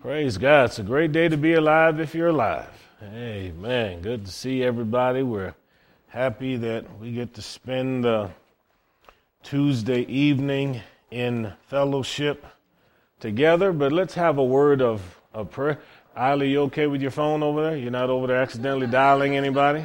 [0.00, 0.66] Praise God.
[0.66, 2.70] It's a great day to be alive if you're alive.
[3.02, 4.00] Amen.
[4.00, 5.24] Good to see everybody.
[5.24, 5.56] We're
[6.06, 8.30] happy that we get to spend the
[9.42, 12.46] Tuesday evening in fellowship
[13.18, 13.72] together.
[13.72, 15.80] But let's have a word of, of prayer.
[16.16, 17.76] Isla, you okay with your phone over there?
[17.76, 19.84] You're not over there accidentally dialing anybody?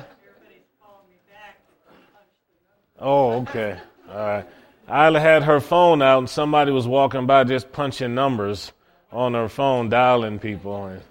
[3.00, 3.80] Oh, okay.
[4.08, 4.46] All right.
[4.88, 8.74] Isla had her phone out and somebody was walking by just punching numbers
[9.14, 10.86] on her phone, dialing people.
[10.86, 11.02] And,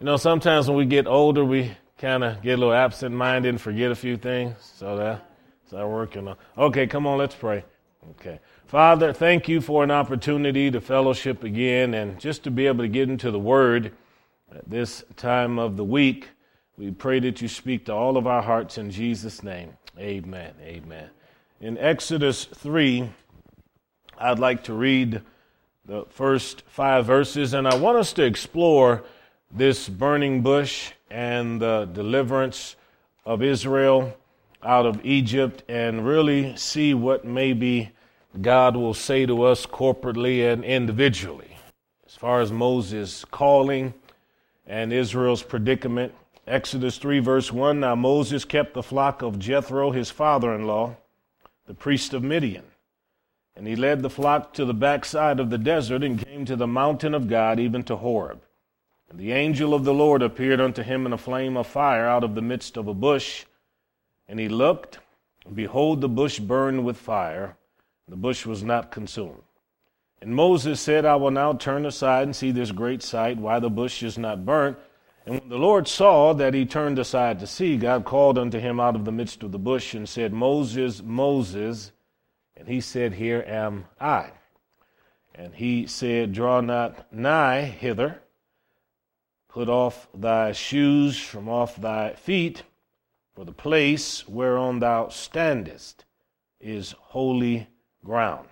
[0.00, 3.50] You know, sometimes when we get older, we kind of get a little absent minded
[3.50, 4.56] and forget a few things.
[4.76, 5.22] So that's
[5.70, 6.36] that working on.
[6.58, 7.64] Okay, come on, let's pray.
[8.12, 8.40] Okay.
[8.66, 12.88] Father, thank you for an opportunity to fellowship again and just to be able to
[12.88, 13.92] get into the Word
[14.54, 16.28] at this time of the week.
[16.76, 19.74] We pray that you speak to all of our hearts in Jesus' name.
[19.98, 20.54] Amen.
[20.62, 21.10] Amen.
[21.60, 23.10] In Exodus 3,
[24.18, 25.20] I'd like to read
[25.90, 29.02] the first five verses, and I want us to explore
[29.50, 32.76] this burning bush and the deliverance
[33.26, 34.16] of Israel
[34.62, 37.90] out of Egypt and really see what maybe
[38.40, 41.56] God will say to us corporately and individually.
[42.06, 43.92] As far as Moses' calling
[44.68, 46.14] and Israel's predicament,
[46.46, 50.94] Exodus 3, verse 1 Now Moses kept the flock of Jethro, his father in law,
[51.66, 52.62] the priest of Midian.
[53.56, 56.66] And he led the flock to the backside of the desert and came to the
[56.66, 58.42] mountain of God, even to Horeb.
[59.10, 62.24] And the angel of the Lord appeared unto him in a flame of fire out
[62.24, 63.44] of the midst of a bush.
[64.28, 65.00] And he looked,
[65.44, 67.56] and behold, the bush burned with fire.
[68.06, 69.42] And the bush was not consumed.
[70.22, 73.70] And Moses said, I will now turn aside and see this great sight, why the
[73.70, 74.78] bush is not burnt.
[75.26, 78.78] And when the Lord saw that he turned aside to see, God called unto him
[78.78, 81.92] out of the midst of the bush and said, Moses, Moses.
[82.60, 84.32] And he said, Here am I.
[85.34, 88.20] And he said, Draw not nigh hither.
[89.48, 92.64] Put off thy shoes from off thy feet,
[93.34, 96.04] for the place whereon thou standest
[96.60, 97.66] is holy
[98.04, 98.46] ground.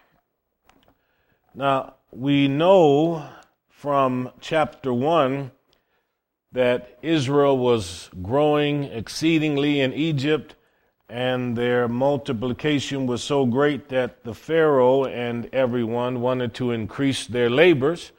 [1.55, 3.29] Now, we know
[3.69, 5.51] from chapter 1
[6.53, 10.55] that Israel was growing exceedingly in Egypt,
[11.09, 17.49] and their multiplication was so great that the Pharaoh and everyone wanted to increase their
[17.49, 18.13] labors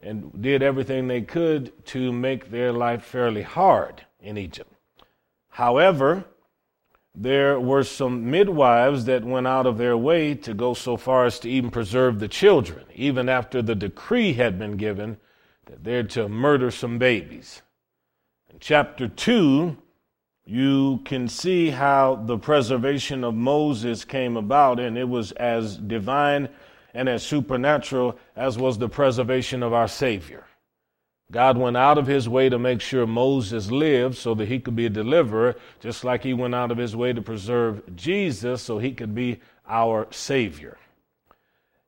[0.00, 4.72] and did everything they could to make their life fairly hard in Egypt.
[5.48, 6.24] However,
[7.14, 11.40] there were some midwives that went out of their way to go so far as
[11.40, 15.16] to even preserve the children, even after the decree had been given
[15.64, 17.62] that they're to murder some babies.
[18.52, 19.76] In chapter 2,
[20.46, 26.48] you can see how the preservation of Moses came about, and it was as divine
[26.94, 30.46] and as supernatural as was the preservation of our Savior.
[31.32, 34.76] God went out of his way to make sure Moses lived so that he could
[34.76, 38.78] be a deliverer, just like he went out of his way to preserve Jesus so
[38.78, 40.78] he could be our Savior.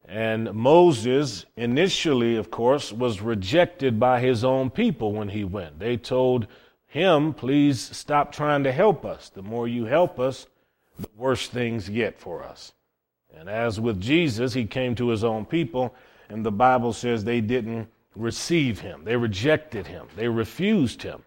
[0.05, 5.79] And Moses, initially, of course, was rejected by his own people when he went.
[5.79, 6.49] They told
[6.89, 9.29] him, please stop trying to help us.
[9.29, 10.47] The more you help us,
[10.99, 12.73] the worse things get for us.
[13.37, 15.95] And as with Jesus, he came to his own people,
[16.29, 19.05] and the Bible says they didn't receive him.
[19.05, 20.09] They rejected him.
[20.17, 21.23] They refused him.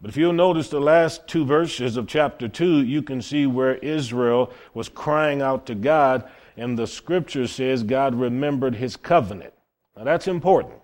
[0.00, 3.74] But if you'll notice the last two verses of chapter 2, you can see where
[3.76, 9.54] Israel was crying out to God and the scripture says God remembered his covenant.
[9.96, 10.74] Now that's important.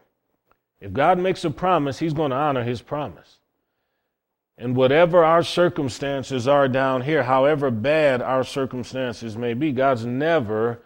[0.80, 3.38] If God makes a promise, he's going to honor his promise.
[4.58, 10.80] And whatever our circumstances are down here, however bad our circumstances may be, God's never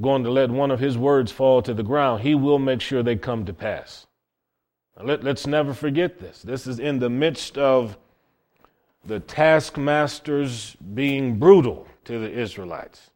[0.00, 2.22] going to let one of his words fall to the ground.
[2.22, 4.06] He will make sure they come to pass.
[5.02, 6.42] Let, let's never forget this.
[6.42, 7.96] This is in the midst of
[9.04, 13.10] the taskmasters being brutal to the Israelites.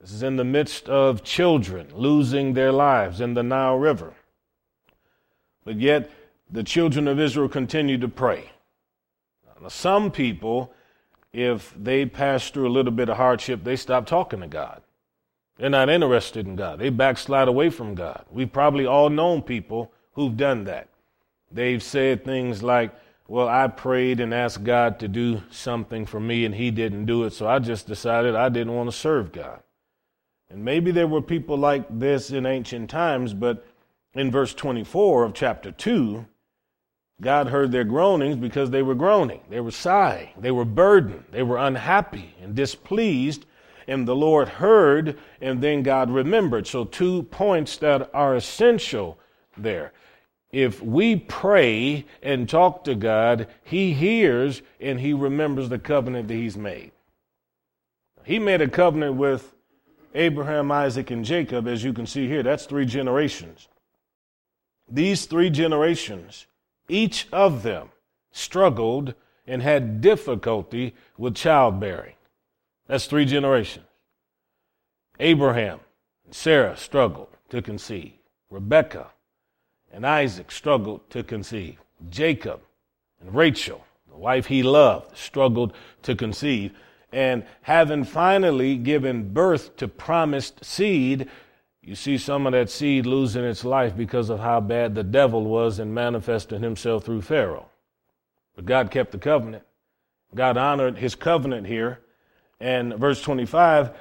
[0.00, 4.14] This is in the midst of children losing their lives in the Nile River.
[5.64, 6.10] But yet,
[6.50, 8.50] the children of Israel continue to pray.
[9.60, 10.72] Now, some people,
[11.32, 14.82] if they pass through a little bit of hardship, they stop talking to God.
[15.56, 16.78] They're not interested in God.
[16.78, 18.24] They backslide away from God.
[18.30, 20.88] We've probably all known people who've done that.
[21.50, 22.92] They've said things like,
[23.26, 27.24] Well, I prayed and asked God to do something for me, and He didn't do
[27.24, 29.62] it, so I just decided I didn't want to serve God.
[30.50, 33.66] And maybe there were people like this in ancient times, but
[34.14, 36.24] in verse 24 of chapter 2,
[37.20, 39.40] God heard their groanings because they were groaning.
[39.50, 40.30] They were sighing.
[40.38, 41.24] They were burdened.
[41.32, 43.44] They were unhappy and displeased.
[43.88, 46.66] And the Lord heard, and then God remembered.
[46.66, 49.18] So, two points that are essential
[49.56, 49.92] there.
[50.52, 56.34] if we pray and talk to God, He hears and He remembers the covenant that
[56.34, 56.92] He's made.
[58.24, 59.54] He made a covenant with
[60.14, 62.42] Abraham, Isaac, and Jacob, as you can see here.
[62.42, 63.68] That's three generations.
[64.90, 66.46] These three generations,
[66.88, 67.90] each of them
[68.32, 69.14] struggled
[69.46, 72.14] and had difficulty with childbearing.
[72.86, 73.86] That's three generations.
[75.20, 75.80] Abraham
[76.24, 78.12] and Sarah struggled to conceive.
[78.50, 79.08] Rebekah
[79.92, 81.78] and Isaac struggled to conceive.
[82.08, 82.60] Jacob
[83.20, 86.72] and Rachel, the wife he loved, struggled to conceive.
[87.12, 91.28] And having finally given birth to promised seed,
[91.88, 95.44] you see some of that seed losing its life because of how bad the devil
[95.44, 97.70] was in manifesting himself through Pharaoh.
[98.54, 99.62] But God kept the covenant.
[100.34, 102.00] God honored his covenant here.
[102.60, 103.92] And verse 25,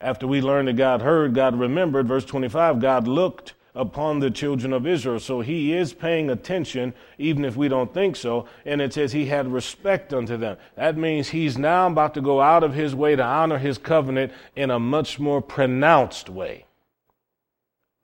[0.00, 2.08] after we learned that God heard, God remembered.
[2.08, 5.20] Verse 25, God looked upon the children of Israel.
[5.20, 8.48] So he is paying attention, even if we don't think so.
[8.64, 10.56] And it says he had respect unto them.
[10.74, 14.32] That means he's now about to go out of his way to honor his covenant
[14.56, 16.65] in a much more pronounced way.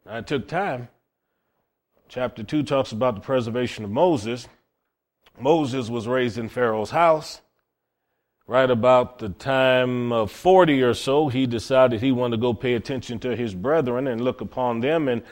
[0.05, 0.89] Now, it took time.
[2.09, 4.49] Chapter 2 talks about the preservation of Moses.
[5.39, 7.41] Moses was raised in Pharaoh's house.
[8.47, 12.75] Right about the time of 40 or so, he decided he wanted to go pay
[12.75, 15.23] attention to his brethren and look upon them and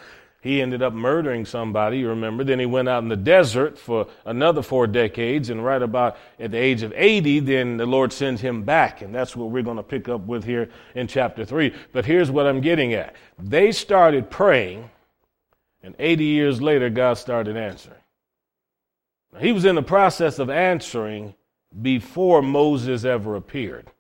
[0.42, 2.44] he ended up murdering somebody, you remember.
[2.44, 6.50] Then he went out in the desert for another four decades, and right about at
[6.50, 9.02] the age of 80, then the Lord sends him back.
[9.02, 11.74] And that's what we're going to pick up with here in chapter 3.
[11.92, 14.88] But here's what I'm getting at they started praying,
[15.82, 18.00] and 80 years later, God started answering.
[19.34, 21.34] Now, he was in the process of answering
[21.82, 23.90] before Moses ever appeared.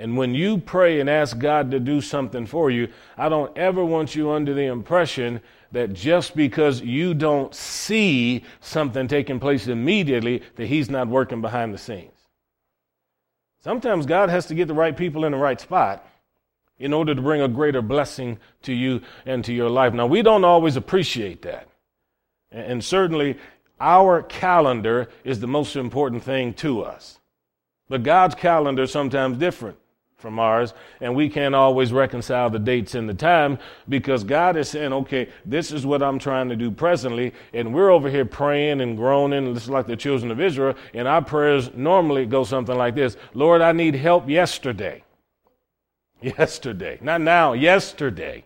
[0.00, 2.88] And when you pray and ask God to do something for you,
[3.18, 5.42] I don't ever want you under the impression
[5.72, 11.74] that just because you don't see something taking place immediately, that He's not working behind
[11.74, 12.14] the scenes.
[13.62, 16.08] Sometimes God has to get the right people in the right spot
[16.78, 19.92] in order to bring a greater blessing to you and to your life.
[19.92, 21.68] Now, we don't always appreciate that.
[22.50, 23.36] And certainly,
[23.78, 27.18] our calendar is the most important thing to us.
[27.90, 29.76] But God's calendar is sometimes different
[30.20, 33.58] from ours, and we can't always reconcile the dates and the time
[33.88, 37.90] because God is saying, okay, this is what I'm trying to do presently, and we're
[37.90, 42.26] over here praying and groaning, just like the children of Israel, and our prayers normally
[42.26, 45.04] go something like this Lord, I need help yesterday.
[46.22, 46.98] Yesterday.
[47.00, 48.44] Not now, yesterday.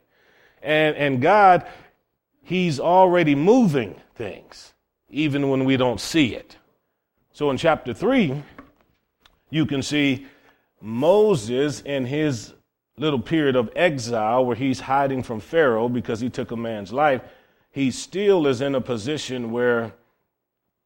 [0.62, 1.66] And, and God,
[2.40, 4.74] He's already moving things,
[5.10, 6.56] even when we don't see it.
[7.32, 8.44] So in chapter 3,
[9.50, 10.26] you can see
[10.84, 12.52] Moses in his
[12.98, 17.22] little period of exile where he's hiding from Pharaoh because he took a man's life,
[17.70, 19.94] he still is in a position where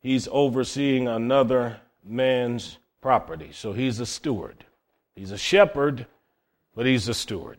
[0.00, 3.50] he's overseeing another man's property.
[3.53, 4.65] So he's a steward.
[5.17, 6.06] He's a shepherd,
[6.77, 7.59] but he's a steward.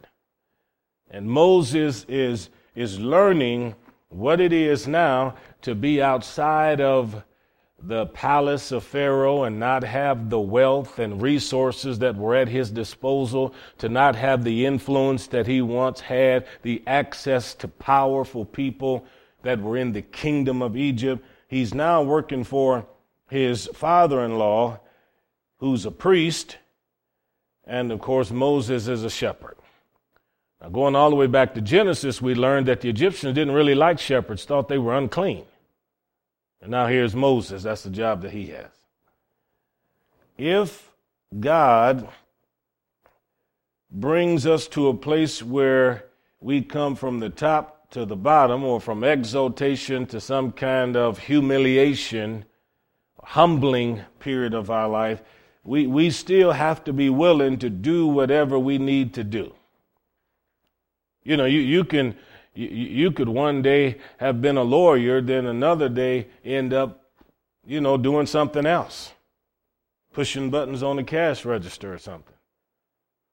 [1.12, 3.76] And Moses is, is learning
[4.08, 7.22] what it is now to be outside of
[7.82, 12.72] the palace of Pharaoh and not have the wealth and resources that were at his
[12.72, 19.06] disposal, to not have the influence that he once had, the access to powerful people
[19.44, 21.24] that were in the kingdom of Egypt.
[21.48, 22.86] He's now working for
[23.30, 24.80] his father in law,
[25.58, 26.58] who's a priest,
[27.66, 29.56] and of course, Moses is a shepherd.
[30.62, 33.76] Now, going all the way back to Genesis, we learned that the Egyptians didn't really
[33.76, 35.46] like shepherds, thought they were unclean.
[36.62, 37.64] And now here's Moses.
[37.64, 38.72] That's the job that he has.
[40.38, 40.92] If
[41.40, 42.08] God
[43.92, 46.06] brings us to a place where
[46.40, 51.20] we come from the top to the bottom or from exaltation to some kind of
[51.20, 52.46] humiliation,
[53.24, 55.22] humbling period of our life,
[55.64, 59.54] we, we still have to be willing to do whatever we need to do.
[61.24, 62.16] You know, you, you can
[62.54, 67.06] you, you could one day have been a lawyer, then another day end up,
[67.66, 69.14] you know, doing something else,
[70.14, 72.34] pushing buttons on the cash register or something.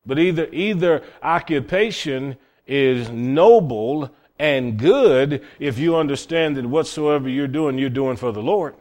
[0.05, 7.79] But either either occupation is noble and good if you understand that whatsoever you're doing,
[7.79, 8.75] you're doing for the Lord.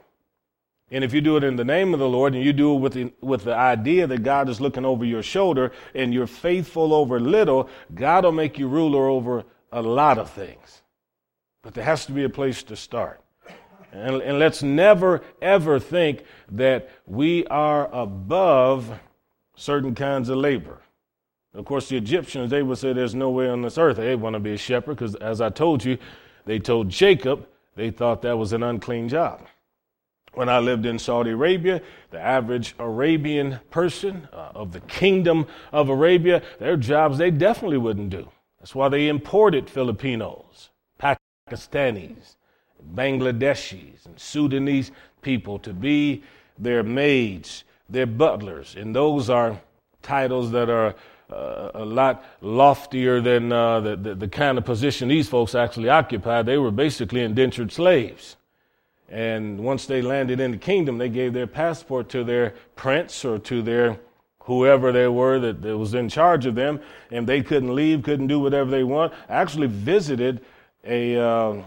[0.91, 2.79] And if you do it in the name of the Lord and you do it
[2.79, 6.93] with the, with the idea that God is looking over your shoulder and you're faithful
[6.93, 10.81] over little, God will make you ruler over a lot of things.
[11.61, 13.21] But there has to be a place to start.
[13.91, 18.99] And, and let's never, ever think that we are above
[19.55, 20.79] certain kinds of labor.
[21.53, 24.33] Of course, the Egyptians, they would say there's no way on this earth they want
[24.33, 25.97] to be a shepherd because, as I told you,
[26.45, 29.45] they told Jacob they thought that was an unclean job.
[30.33, 35.87] When I lived in Saudi Arabia, the average Arabian person uh, of the kingdom of
[35.87, 38.29] Arabia, their jobs they definitely wouldn't do.
[38.65, 42.35] That's why they imported Filipinos, Pakistanis,
[42.95, 44.89] Bangladeshis, and Sudanese
[45.21, 46.23] people to be
[46.57, 48.75] their maids, their butlers.
[48.75, 49.61] And those are
[50.01, 50.95] titles that are
[51.31, 55.89] uh, a lot loftier than uh, the, the, the kind of position these folks actually
[55.89, 56.47] occupied.
[56.47, 58.35] They were basically indentured slaves.
[59.09, 63.37] And once they landed in the kingdom, they gave their passport to their prince or
[63.37, 63.99] to their
[64.45, 66.79] whoever they were that, that was in charge of them,
[67.11, 69.13] and they couldn't leave, couldn't do whatever they want.
[69.29, 70.41] I actually visited
[70.83, 71.61] a uh,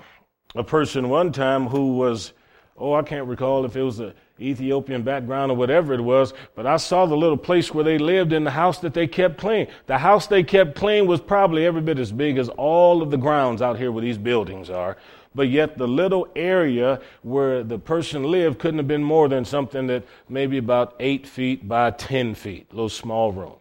[0.55, 2.33] a person one time who was,
[2.77, 6.67] oh, I can't recall if it was a Ethiopian background or whatever it was, but
[6.67, 9.67] I saw the little place where they lived in the house that they kept clean.
[9.87, 13.17] The house they kept clean was probably every bit as big as all of the
[13.17, 14.97] grounds out here where these buildings are.
[15.35, 19.87] But yet the little area where the person lived couldn't have been more than something
[19.89, 23.57] that maybe about eight feet by 10 feet, a little small room.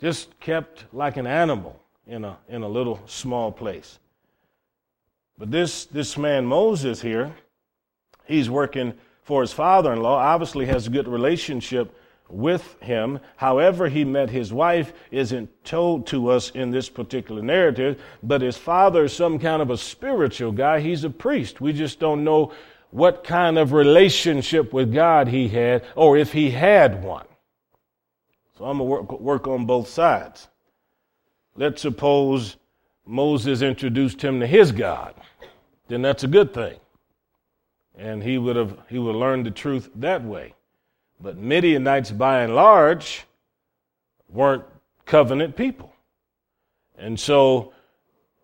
[0.00, 3.98] Just kept like an animal in a, in a little small place.
[5.36, 7.34] But this, this man Moses here,
[8.26, 11.94] he's working for his father in law, obviously has a good relationship
[12.28, 13.20] with him.
[13.36, 18.56] However, he met his wife isn't told to us in this particular narrative, but his
[18.56, 20.80] father is some kind of a spiritual guy.
[20.80, 21.60] He's a priest.
[21.60, 22.52] We just don't know
[22.90, 27.26] what kind of relationship with God he had or if he had one.
[28.56, 30.48] So I'm going to work, work on both sides.
[31.54, 32.56] Let's suppose
[33.06, 35.14] Moses introduced him to his God.
[35.88, 36.78] Then that's a good thing
[37.98, 40.54] and he would have he would learn the truth that way.
[41.20, 43.26] But Midianites, by and large,
[44.28, 44.64] weren't
[45.04, 45.92] covenant people,
[46.96, 47.72] and so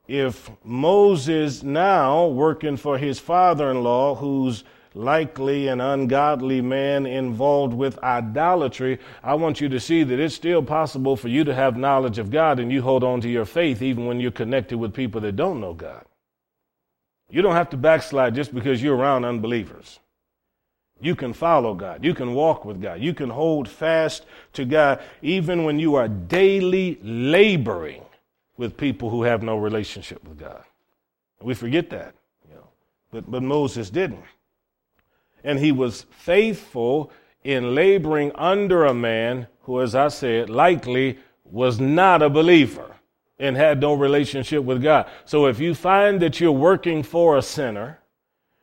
[0.07, 4.65] if Moses now working for his father-in-law, who's
[4.95, 10.63] likely an ungodly man involved with idolatry, I want you to see that it's still
[10.63, 13.83] possible for you to have knowledge of God and you hold on to your faith
[13.83, 16.05] even when you're connected with people that don't know God.
[17.29, 19.99] You don't have to backslide just because you're around unbelievers.
[21.01, 22.05] You can follow God.
[22.05, 23.01] You can walk with God.
[23.01, 28.03] You can hold fast to God even when you are daily laboring
[28.57, 30.63] with people who have no relationship with God.
[31.41, 32.15] We forget that,
[32.49, 32.69] you know.
[33.11, 34.25] But, but Moses didn't.
[35.43, 37.11] And he was faithful
[37.43, 42.95] in laboring under a man who, as I said, likely was not a believer
[43.39, 45.07] and had no relationship with God.
[45.27, 47.99] So if you find that you're working for a sinner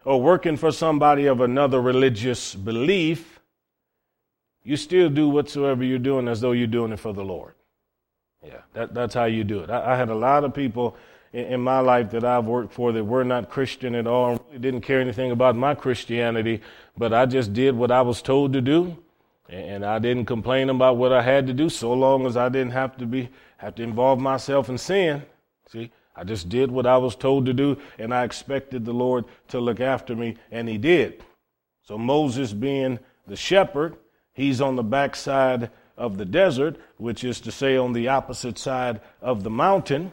[0.06, 3.40] or working for somebody of another religious belief,
[4.64, 7.54] you still do whatsoever you're doing as though you're doing it for the Lord.
[8.46, 9.70] Yeah, that, that's how you do it.
[9.70, 10.96] I, I had a lot of people
[11.32, 14.60] in, in, my life that I've worked for that were not Christian at all, really
[14.60, 16.62] didn't care anything about my Christianity,
[16.98, 18.98] but I just did what I was told to do,
[19.48, 22.72] and I didn't complain about what I had to do so long as I didn't
[22.72, 25.22] have to be have to involve myself in sin.
[25.72, 29.26] See, I just did what I was told to do, and I expected the Lord
[29.50, 31.24] to look after me, and He did.
[31.84, 33.96] So Moses, being the shepherd,
[34.34, 39.02] he's on the backside of the desert, which is to say, on the opposite side
[39.22, 40.12] of the mountain.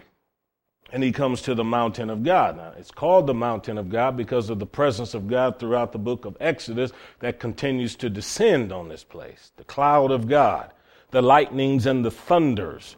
[0.90, 2.56] And he comes to the mountain of God.
[2.56, 5.98] Now, it's called the mountain of God because of the presence of God throughout the
[5.98, 9.52] book of Exodus that continues to descend on this place.
[9.56, 10.70] The cloud of God,
[11.10, 12.96] the lightnings and the thunders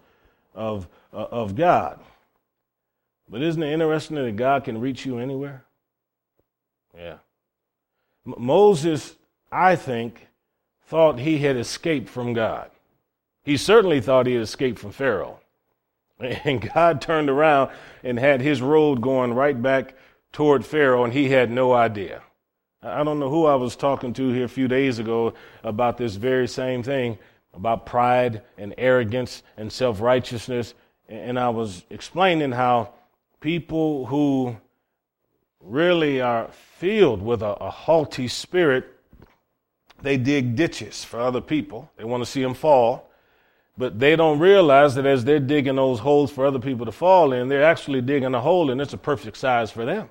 [0.55, 1.99] of, uh, of God.
[3.31, 5.65] But isn't it interesting that God can reach you anywhere?
[6.97, 7.19] Yeah.
[8.27, 9.15] M- Moses,
[9.53, 10.27] I think,
[10.87, 12.71] thought he had escaped from God.
[13.45, 15.39] He certainly thought he had escaped from Pharaoh.
[16.45, 17.71] And God turned around
[18.05, 19.95] and had his road going right back
[20.33, 22.21] toward Pharaoh, and he had no idea.
[22.83, 25.33] I don't know who I was talking to here a few days ago
[25.63, 27.19] about this very same thing,
[27.55, 30.75] about pride and arrogance and self righteousness.
[31.09, 32.93] And I was explaining how
[33.41, 34.57] people who
[35.61, 38.87] really are filled with a, a haughty spirit,
[40.03, 41.91] they dig ditches for other people.
[41.97, 43.11] They want to see them fall.
[43.77, 47.33] But they don't realize that as they're digging those holes for other people to fall
[47.33, 50.09] in, they're actually digging a hole and it's a perfect size for them.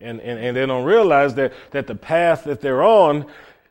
[0.00, 3.26] And, and, and they don't realize that, that the path that they're on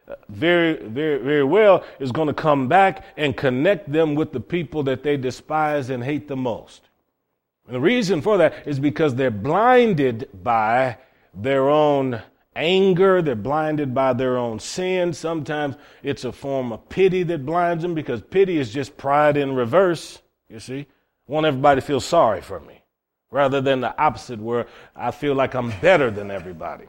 [0.07, 4.39] uh, very, very, very well is going to come back and connect them with the
[4.39, 6.88] people that they despise and hate the most.
[7.69, 10.97] And the reason for that is because they're blinded by
[11.35, 12.19] their own
[12.55, 15.13] anger, they're blinded by their own sin.
[15.13, 19.53] Sometimes it's a form of pity that blinds them because pity is just pride in
[19.53, 20.87] reverse, you see.
[21.27, 22.81] I want everybody to feel sorry for me.
[23.31, 26.85] rather than the opposite where I feel like I'm better than everybody.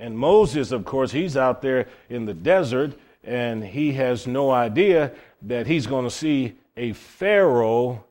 [0.00, 5.12] And Moses, of course, he's out there in the desert and he has no idea
[5.42, 8.04] that he's going to see a Pharaoh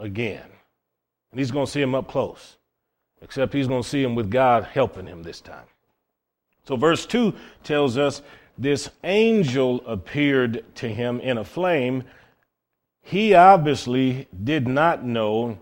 [0.00, 0.53] again.
[1.34, 2.58] And he's going to see him up close,
[3.20, 5.66] except he's going to see him with God helping him this time.
[6.62, 8.22] So, verse 2 tells us
[8.56, 12.04] this angel appeared to him in a flame.
[13.02, 15.58] He obviously did not know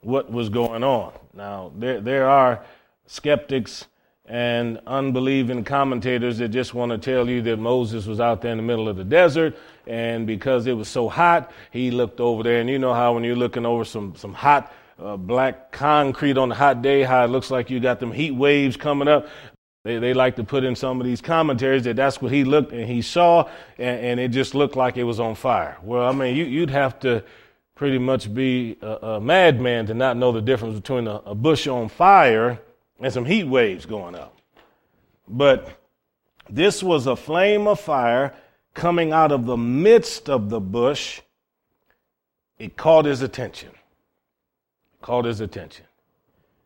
[0.00, 1.12] what was going on.
[1.34, 2.64] Now, there, there are
[3.06, 3.86] skeptics
[4.26, 8.58] and unbelieving commentators that just want to tell you that Moses was out there in
[8.58, 9.56] the middle of the desert,
[9.88, 12.60] and because it was so hot, he looked over there.
[12.60, 16.50] And you know how when you're looking over some, some hot uh, black concrete on
[16.50, 19.28] a hot day, how it looks like you got them heat waves coming up.
[19.84, 22.72] They, they like to put in some of these commentaries that that's what he looked
[22.72, 23.48] and he saw,
[23.78, 25.76] and, and it just looked like it was on fire.
[25.82, 27.22] Well, I mean, you, you'd have to
[27.74, 31.68] pretty much be a, a madman to not know the difference between a, a bush
[31.68, 32.58] on fire
[32.98, 34.36] and some heat waves going up.
[35.28, 35.68] But
[36.48, 38.34] this was a flame of fire
[38.74, 41.20] coming out of the midst of the bush.
[42.58, 43.70] It caught his attention.
[45.02, 45.86] Caught his attention.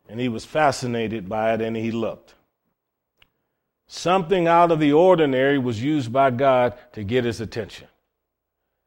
[0.09, 2.35] And he was fascinated by it and he looked.
[3.87, 7.87] Something out of the ordinary was used by God to get his attention.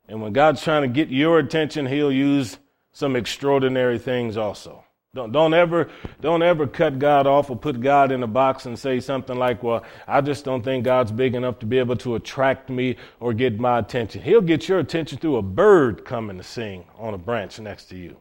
[0.09, 2.59] And when God's trying to get your attention, he'll use
[2.93, 4.85] some extraordinary things also.
[5.15, 5.89] Don't, don't ever
[6.21, 9.63] don't ever cut God off or put God in a box and say something like,
[9.63, 13.33] "Well, I just don't think God's big enough to be able to attract me or
[13.33, 17.19] get my attention." He'll get your attention through a bird coming to sing on a
[17.19, 18.17] branch next to you.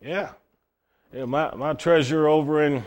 [0.00, 0.32] Yeah,
[1.12, 1.26] yeah.
[1.26, 2.84] My my treasurer over in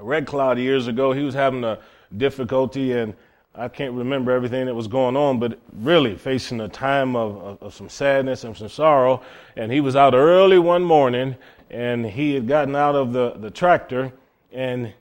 [0.00, 1.78] Red Cloud years ago, he was having a
[2.16, 3.14] difficulty and
[3.58, 7.62] I can't remember everything that was going on, but really facing a time of, of,
[7.62, 9.22] of, some sadness and some sorrow.
[9.56, 11.36] And he was out early one morning
[11.70, 14.12] and he had gotten out of the, the tractor
[14.52, 14.92] and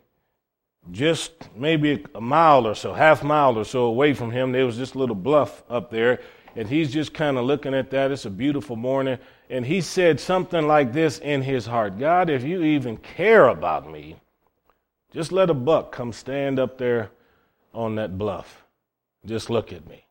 [0.91, 4.77] just maybe a mile or so, half mile or so away from him, there was
[4.77, 6.21] this little bluff up there.
[6.55, 8.11] And he's just kind of looking at that.
[8.11, 9.17] It's a beautiful morning.
[9.49, 13.89] And he said something like this in his heart God, if you even care about
[13.89, 14.15] me,
[15.11, 17.11] just let a buck come stand up there
[17.73, 18.63] on that bluff.
[19.25, 20.05] Just look at me.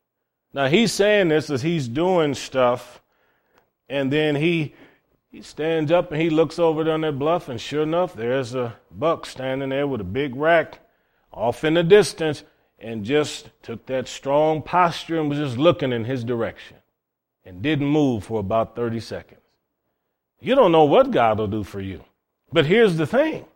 [0.53, 3.03] Now he's saying this as he's doing stuff,
[3.89, 4.75] and then he
[5.31, 8.77] he stands up and he looks over on that bluff, and sure enough, there's a
[8.93, 10.79] buck standing there with a big rack
[11.33, 12.45] off in the distance,
[12.79, 16.77] and just took that strong posture and was just looking in his direction
[17.45, 19.41] and didn't move for about 30 seconds.
[20.41, 22.05] You don't know what God will do for you.
[22.53, 23.47] But here's the thing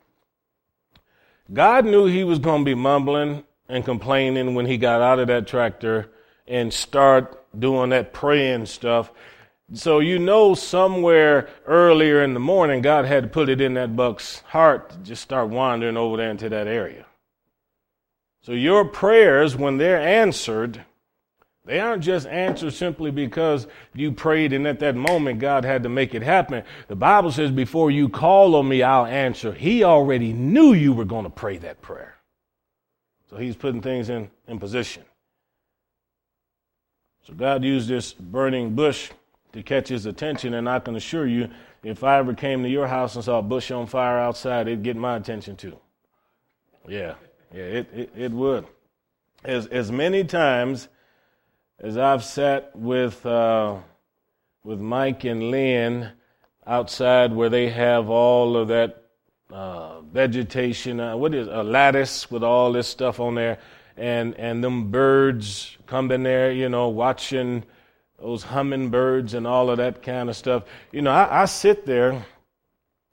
[1.53, 5.29] God knew he was going to be mumbling and complaining when he got out of
[5.29, 6.11] that tractor
[6.47, 9.13] and start doing that praying stuff.
[9.75, 13.95] So you know somewhere earlier in the morning, God had to put it in that
[13.95, 17.05] buck's heart to just start wandering over there into that area.
[18.41, 20.85] So your prayers, when they're answered,
[21.69, 25.91] they aren't just answered simply because you prayed and at that moment God had to
[25.91, 26.63] make it happen.
[26.87, 29.53] The Bible says, before you call on me, I'll answer.
[29.53, 32.17] He already knew you were going to pray that prayer.
[33.29, 35.05] So he's putting things in, in position.
[37.25, 39.11] So God used this burning bush
[39.53, 41.51] to catch his attention, and I can assure you,
[41.83, 44.83] if I ever came to your house and saw a bush on fire outside, it'd
[44.83, 45.79] get my attention too.
[46.89, 47.17] Yeah,
[47.53, 48.67] yeah, it, it, it would.
[49.45, 50.89] As, as many times
[51.81, 53.77] as I've sat with, uh,
[54.65, 56.11] with Mike and Lynn
[56.67, 59.05] outside where they have all of that
[59.51, 63.59] uh, vegetation, uh, what is a lattice with all this stuff on there,
[63.97, 67.65] and and them birds come in there, you know, watching
[68.19, 70.65] those hummingbirds and all of that kind of stuff.
[70.93, 72.27] You know, I, I sit there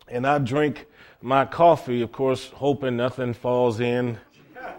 [0.07, 0.87] and I drink
[1.21, 4.19] my coffee, of course, hoping nothing falls in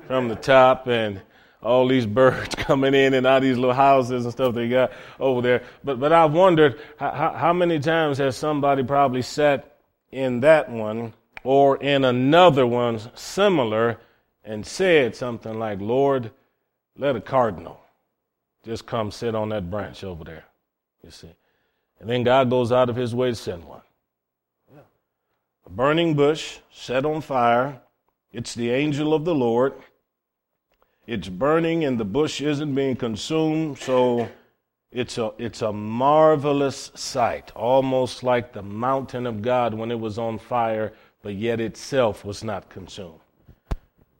[0.06, 1.22] from the top and
[1.62, 4.92] all these birds coming in and out of these little houses and stuff they got
[5.18, 5.62] over there.
[5.84, 9.78] But but I've wondered how, how many times has somebody probably sat
[10.12, 11.12] in that one
[11.44, 13.98] or in another one similar
[14.44, 16.30] and said something like, Lord,
[16.96, 17.80] let a cardinal
[18.64, 20.44] just come sit on that branch over there.
[21.04, 21.30] You see.
[22.00, 23.80] And then God goes out of his way to send one.
[24.72, 24.80] Yeah.
[25.66, 27.80] A burning bush set on fire.
[28.32, 29.74] It's the angel of the Lord.
[31.06, 34.28] It's burning and the bush isn't being consumed, so
[34.90, 40.18] it's a, it's a marvelous sight, almost like the mountain of God when it was
[40.18, 40.92] on fire
[41.26, 43.18] but yet itself was not consumed.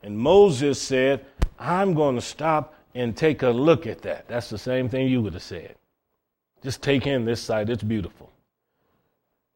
[0.03, 1.25] And Moses said,
[1.57, 4.27] I'm going to stop and take a look at that.
[4.27, 5.75] That's the same thing you would have said.
[6.61, 8.29] Just take in this sight, it's beautiful.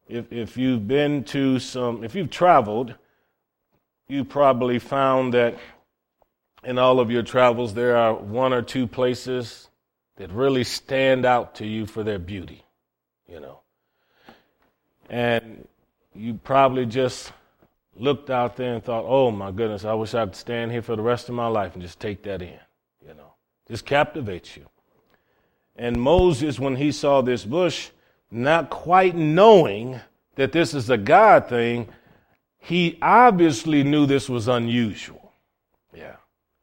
[0.08, 2.94] if, if you've been to some, if you've traveled,
[4.08, 5.58] you probably found that
[6.64, 9.68] in all of your travels there are one or two places
[10.16, 12.64] that really stand out to you for their beauty,
[13.26, 13.60] you know.
[15.08, 15.66] And
[16.14, 17.32] you probably just
[17.96, 20.96] looked out there and thought, oh my goodness, I wish I could stand here for
[20.96, 22.58] the rest of my life and just take that in,
[23.06, 23.34] you know.
[23.68, 24.66] Just captivates you.
[25.76, 27.90] And Moses, when he saw this bush,
[28.30, 30.00] not quite knowing
[30.36, 31.88] that this is a God thing,
[32.58, 35.21] he obviously knew this was unusual.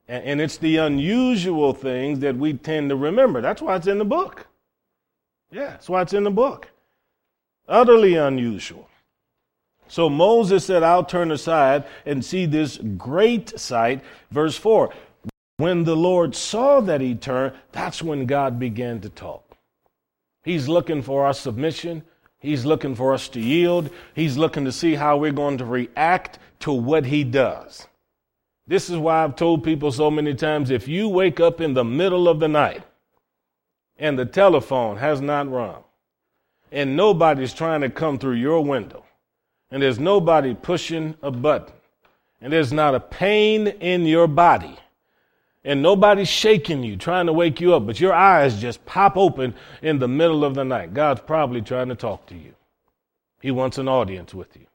[0.09, 3.41] And it's the unusual things that we tend to remember.
[3.41, 4.47] That's why it's in the book.
[5.51, 6.67] Yeah, that's why it's in the book.
[7.67, 8.89] Utterly unusual.
[9.87, 14.01] So Moses said, I'll turn aside and see this great sight.
[14.31, 14.91] Verse 4
[15.57, 19.57] When the Lord saw that he turned, that's when God began to talk.
[20.43, 22.03] He's looking for our submission.
[22.39, 23.91] He's looking for us to yield.
[24.15, 27.88] He's looking to see how we're going to react to what he does.
[28.69, 31.83] This is why I've told people so many times if you wake up in the
[31.83, 32.83] middle of the night
[33.97, 35.83] and the telephone has not rung
[36.71, 39.03] and nobody's trying to come through your window
[39.71, 41.73] and there's nobody pushing a button
[42.41, 44.77] and there's not a pain in your body
[45.63, 49.55] and nobody's shaking you, trying to wake you up, but your eyes just pop open
[49.81, 50.93] in the middle of the night.
[50.93, 52.53] God's probably trying to talk to you.
[53.41, 54.68] He wants an audience with you.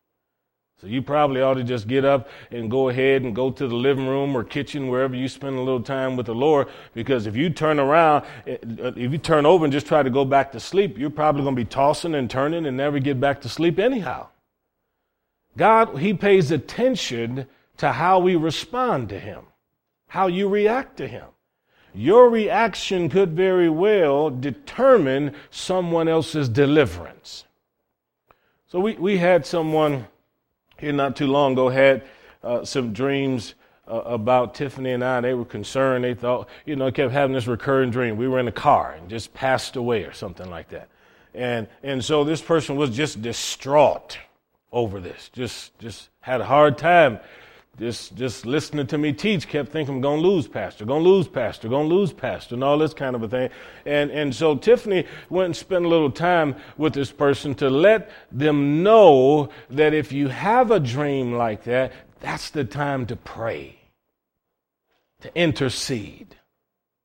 [0.80, 3.74] So you probably ought to just get up and go ahead and go to the
[3.74, 6.68] living room or kitchen, wherever you spend a little time with the Lord.
[6.94, 10.24] Because if you turn around, eh, if you turn over and just try to go
[10.24, 13.40] back to sleep, you're probably going to be tossing and turning and never get back
[13.42, 14.28] to sleep anyhow.
[15.56, 19.46] God, He pays attention to how we respond to Him
[20.14, 21.26] how you react to him.
[21.92, 27.46] Your reaction could very well determine someone else's deliverance.
[28.68, 30.06] So we, we had someone
[30.84, 32.02] here not too long ago had
[32.42, 33.54] uh, some dreams
[33.88, 35.20] uh, about Tiffany and I.
[35.20, 36.04] They were concerned.
[36.04, 38.16] They thought, you know, kept having this recurring dream.
[38.16, 40.88] We were in a car and just passed away or something like that.
[41.34, 44.18] And, and so this person was just distraught
[44.70, 47.18] over this, just, just had a hard time
[47.78, 51.68] just just listening to me teach kept thinking I'm gonna lose pastor, gonna lose pastor,
[51.68, 53.50] gonna lose pastor, and all this kind of a thing.
[53.84, 58.10] And and so Tiffany went and spent a little time with this person to let
[58.30, 63.76] them know that if you have a dream like that, that's the time to pray,
[65.22, 66.36] to intercede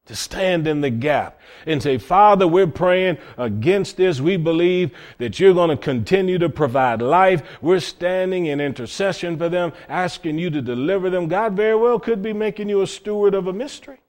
[0.09, 4.19] to stand in the gap and say, Father, we're praying against this.
[4.19, 7.43] We believe that you're going to continue to provide life.
[7.61, 11.27] We're standing in intercession for them, asking you to deliver them.
[11.27, 13.99] God very well could be making you a steward of a mystery.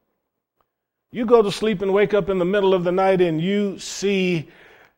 [1.13, 3.79] You go to sleep and wake up in the middle of the night and you
[3.79, 4.49] see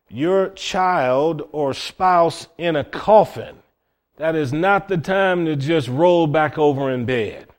[0.07, 3.57] your child or spouse in a coffin.
[4.15, 7.49] That is not the time to just roll back over in bed.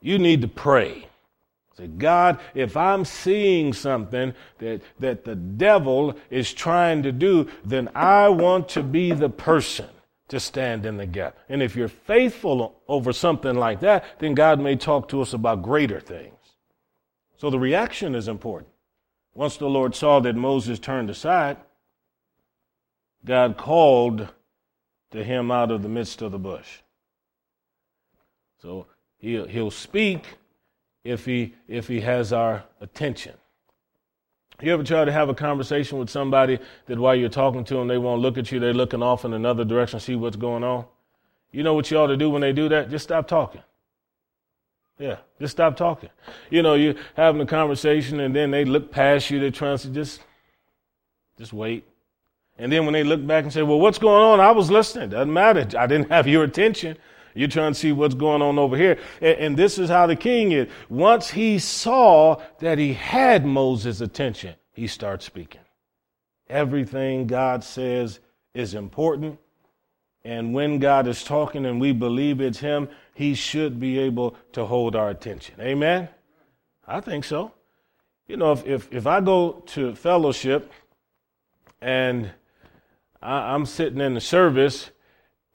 [0.00, 1.08] You need to pray.
[1.76, 7.90] Say, God, if I'm seeing something that, that the devil is trying to do, then
[7.94, 9.88] I want to be the person
[10.28, 11.36] to stand in the gap.
[11.48, 15.62] And if you're faithful over something like that, then God may talk to us about
[15.62, 16.32] greater things.
[17.36, 18.72] So the reaction is important.
[19.34, 21.58] Once the Lord saw that Moses turned aside,
[23.22, 24.28] God called
[25.10, 26.80] to him out of the midst of the bush.
[28.62, 28.86] So
[29.18, 30.24] he'll, he'll speak
[31.06, 33.34] if he if he has our attention.
[34.60, 37.88] You ever try to have a conversation with somebody that while you're talking to them,
[37.88, 40.86] they won't look at you, they're looking off in another direction, see what's going on?
[41.52, 42.90] You know what you ought to do when they do that?
[42.90, 43.62] Just stop talking.
[44.98, 46.08] Yeah, just stop talking.
[46.48, 49.90] You know, you're having a conversation and then they look past you, they're trying to
[49.90, 50.22] just,
[51.36, 51.84] just wait.
[52.58, 54.40] And then when they look back and say, well, what's going on?
[54.40, 55.10] I was listening.
[55.10, 55.66] Doesn't matter.
[55.78, 56.96] I didn't have your attention.
[57.36, 58.98] You're trying to see what's going on over here.
[59.20, 60.68] And, and this is how the king is.
[60.88, 65.60] Once he saw that he had Moses' attention, he starts speaking.
[66.48, 68.20] Everything God says
[68.54, 69.38] is important.
[70.24, 74.64] And when God is talking and we believe it's Him, He should be able to
[74.64, 75.54] hold our attention.
[75.60, 76.08] Amen?
[76.86, 77.52] I think so.
[78.26, 80.72] You know, if, if, if I go to fellowship
[81.80, 82.30] and
[83.22, 84.90] I, I'm sitting in the service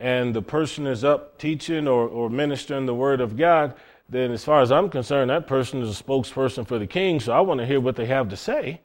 [0.02, 3.76] and the person is up teaching or, or ministering the word of God,
[4.10, 7.20] then as far as I'm concerned, that person is a spokesperson for the king.
[7.20, 8.82] So I want to hear what they have to say.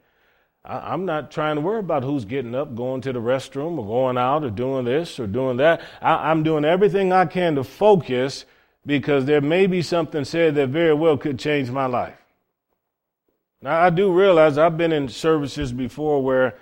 [0.63, 3.87] I, am not trying to worry about who's getting up, going to the restroom, or
[3.87, 5.81] going out, or doing this or doing that.
[6.03, 8.45] I, I'm doing everything I can to focus
[8.85, 12.19] because there may be something said that very well could change my life.
[13.63, 16.59] Now, I do realize I've been in services before where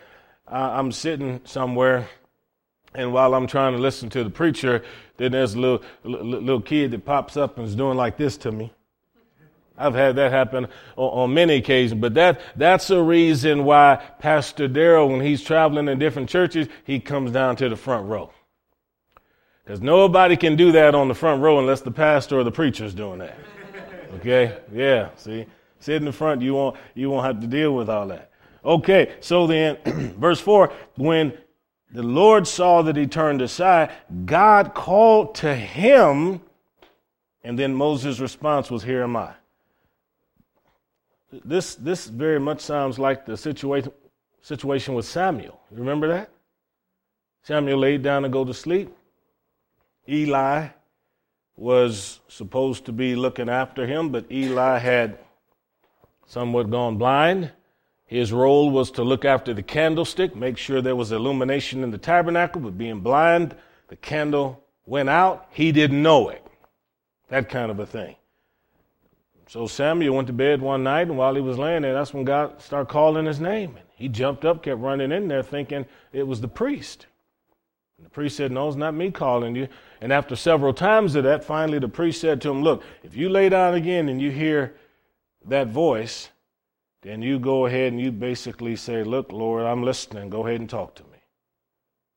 [0.47, 2.09] uh, I'm sitting somewhere
[2.95, 4.85] And while I'm trying to listen to the preacher,
[5.17, 8.53] then there's a little, little kid that pops up and is doing like this to
[8.53, 8.73] me.
[9.77, 14.69] I've had that happen on, on, many occasions, but that, that's a reason why Pastor
[14.69, 18.31] Darrell, when he's traveling in different churches, he comes down to the front row.
[19.65, 22.85] Because nobody can do that on the front row unless the pastor or the preacher
[22.85, 23.37] is doing that.
[24.15, 24.57] Okay?
[24.73, 25.45] Yeah, see?
[25.81, 28.31] Sit in the front, you won't, you won't have to deal with all that.
[28.65, 29.77] Okay, so then,
[30.19, 31.37] verse 4 when
[31.95, 33.93] the Lord saw that he turned aside,
[34.25, 36.41] God called to him,
[37.45, 39.33] and then Moses' response was, Here am I.
[41.45, 43.93] This, this very much sounds like the situation,
[44.43, 45.61] situation with Samuel.
[45.71, 46.31] Remember that?
[47.45, 48.93] Samuel laid down to go to sleep.
[50.09, 50.69] Eli
[51.57, 55.19] was supposed to be looking after him, but Eli had
[56.27, 57.53] somewhat gone blind.
[58.15, 61.99] His role was to look after the candlestick, make sure there was illumination in the
[61.99, 63.57] tabernacle, but being blind,
[63.89, 65.49] the candle went out.
[65.51, 66.47] He didn't know it.
[67.29, 68.15] That kind of a thing.
[69.49, 72.25] So Samuel went to bed one night, and while he was laying there, that's when
[72.25, 73.71] God started calling his name.
[73.71, 77.07] And he jumped up, kept running in there, thinking it was the priest.
[77.97, 79.67] And the priest said, No, it's not me calling you.
[80.01, 83.29] And after several times of that, finally the priest said to him, Look, if you
[83.29, 84.77] lay down again and you hear
[85.47, 86.31] that voice,
[87.05, 90.31] then you go ahead and you basically say, Look, Lord, I'm listening.
[90.31, 91.19] Go ahead and talk to me.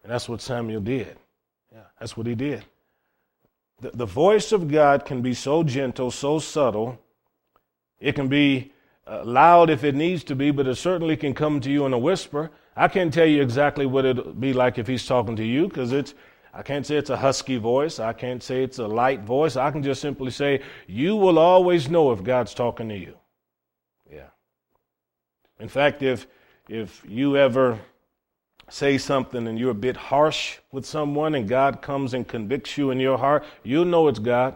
[0.01, 1.17] And that's what Samuel did.
[1.73, 2.63] Yeah, that's what he did.
[3.81, 6.99] The, the voice of God can be so gentle, so subtle.
[7.99, 8.71] It can be
[9.05, 11.91] uh, loud if it needs to be, but it certainly can come to you in
[11.91, 12.49] a whisper.
[12.77, 15.91] I can't tell you exactly what it'll be like if he's talking to you because
[15.91, 16.13] it's,
[16.53, 17.99] I can't say it's a husky voice.
[17.99, 19.57] I can't say it's a light voice.
[19.57, 23.17] I can just simply say, you will always know if God's talking to you.
[25.59, 26.27] In fact, if,
[26.69, 27.79] if you ever
[28.69, 32.91] say something and you're a bit harsh with someone and God comes and convicts you
[32.91, 34.55] in your heart, you'll know it's God.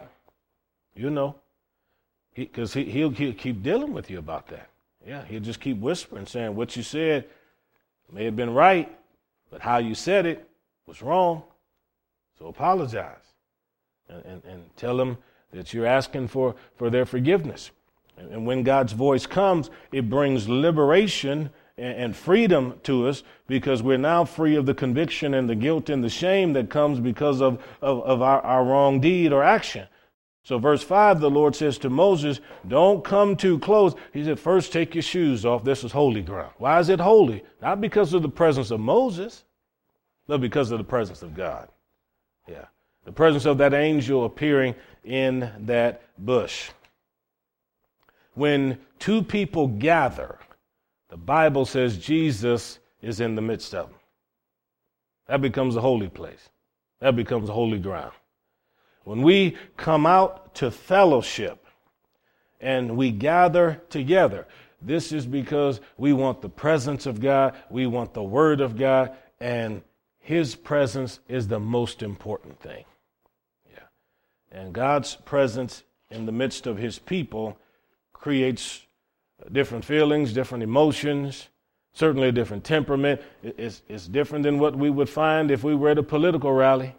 [0.94, 1.36] You know.
[2.34, 4.68] Because he, he, will he'll keep dealing with you about that.
[5.06, 7.26] Yeah, he'll just keep whispering, saying, What you said
[8.10, 8.94] may have been right,
[9.50, 10.48] but how you said it
[10.86, 11.42] was wrong.
[12.38, 13.34] So apologize
[14.08, 15.18] and, and, and tell them
[15.52, 17.70] that you're asking for, for their forgiveness.
[18.16, 23.98] And, when God's voice comes, it brings liberation and, and freedom to us because we're
[23.98, 27.62] now free of the conviction and the guilt and the shame that comes because of,
[27.80, 29.86] of, of our, our wrong deed or action.
[30.44, 33.94] So, verse 5, the Lord says to Moses, Don't come too close.
[34.12, 35.62] He said, First take your shoes off.
[35.62, 36.52] This is holy ground.
[36.58, 37.44] Why is it holy?
[37.60, 39.44] Not because of the presence of Moses,
[40.26, 41.68] but because of the presence of God.
[42.48, 42.64] Yeah.
[43.04, 46.70] The presence of that angel appearing in that bush.
[48.34, 50.38] When two people gather,
[51.10, 53.98] the Bible says Jesus is in the midst of them.
[55.28, 56.48] That becomes a holy place.
[57.00, 58.12] That becomes holy ground.
[59.04, 61.66] When we come out to fellowship
[62.60, 64.46] and we gather together,
[64.80, 69.12] this is because we want the presence of God, we want the Word of God,
[69.40, 69.82] and
[70.18, 72.84] His presence is the most important thing.
[73.72, 73.84] Yeah.
[74.50, 77.58] And God's presence in the midst of His people
[78.22, 78.86] creates
[79.50, 81.48] different feelings, different emotions,
[81.92, 83.20] certainly a different temperament.
[83.42, 86.94] It's, it's different than what we would find if we were at a political rally.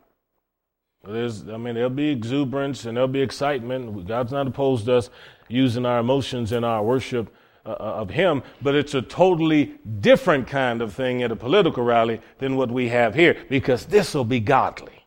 [1.06, 4.06] There's, I mean, there'll be exuberance and there'll be excitement.
[4.08, 5.10] God's not opposed to us
[5.48, 7.34] using our emotions in our worship
[7.66, 11.84] uh, uh, of Him, but it's a totally different kind of thing at a political
[11.84, 15.06] rally than what we have here because this will be godly.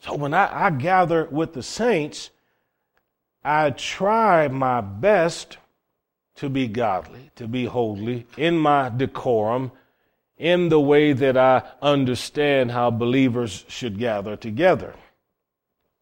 [0.00, 2.30] So when I, I gather with the saints,
[3.48, 5.56] I try my best
[6.34, 9.72] to be godly, to be holy in my decorum
[10.36, 14.94] in the way that I understand how believers should gather together.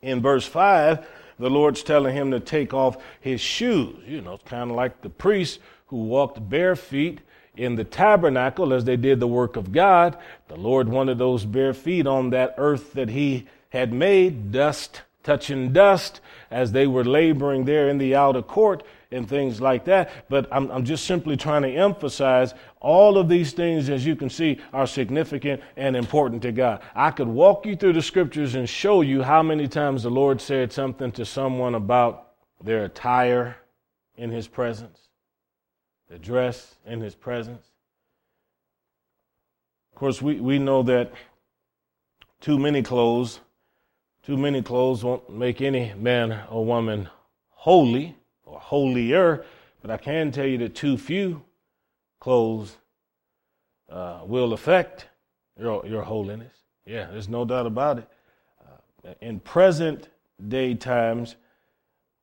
[0.00, 1.06] In verse 5,
[1.38, 3.94] the Lord's telling him to take off his shoes.
[4.09, 7.20] You know, it's kind of like the priests who walked bare feet
[7.56, 10.18] in the tabernacle as they did the work of God.
[10.48, 15.72] The Lord wanted those bare feet on that earth that he had made, dust touching
[15.72, 16.20] dust
[16.52, 20.08] as they were laboring there in the outer court and things like that.
[20.28, 24.30] But I'm, I'm just simply trying to emphasize all of these things, as you can
[24.30, 26.80] see, are significant and important to God.
[26.94, 30.40] I could walk you through the scriptures and show you how many times the Lord
[30.40, 32.28] said something to someone about
[32.62, 33.56] their attire
[34.16, 35.00] in His presence,
[36.08, 37.66] the dress in His presence.
[39.92, 41.12] Of course, we, we know that
[42.40, 43.40] too many clothes,
[44.26, 47.08] too many clothes won't make any man or woman
[47.50, 49.44] holy or holier,
[49.80, 51.44] but I can tell you that too few
[52.18, 52.76] clothes
[53.88, 55.06] uh, will affect
[55.56, 56.52] your, your holiness.
[56.84, 58.08] Yeah, there's no doubt about it.
[59.06, 60.08] Uh, in present
[60.48, 61.36] day times,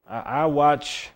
[0.05, 1.09] I, I watch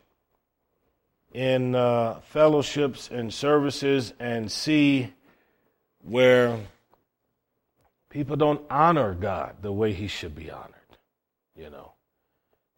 [1.34, 5.13] in uh, fellowships and services and see
[6.02, 6.58] where
[8.10, 10.77] people don't honor God the way He should be honored.
[11.58, 11.93] You know,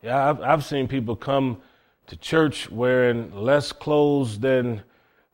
[0.01, 1.61] yeah, I've, I've seen people come
[2.07, 4.83] to church wearing less clothes than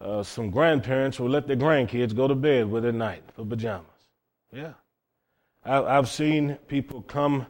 [0.02, 3.86] uh, some grandparents will let their grandkids go to bed with at night for pajamas.
[4.52, 4.74] Yeah.
[5.64, 7.46] I, I've seen people come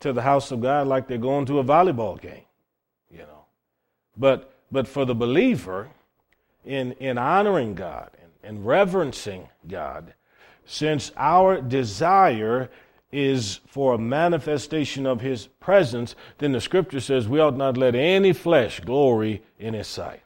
[0.00, 2.44] to the house of God like they're going to a volleyball game,
[3.10, 3.44] you know.
[4.16, 5.90] But, but for the believer,
[6.64, 10.14] in, in honoring God and, and reverencing God,
[10.64, 12.68] since our desire
[13.16, 17.94] is for a manifestation of his presence, then the scripture says we ought not let
[17.94, 20.22] any flesh glory in his sight.